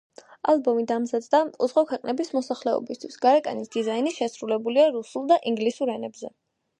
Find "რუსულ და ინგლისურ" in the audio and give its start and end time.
4.97-5.93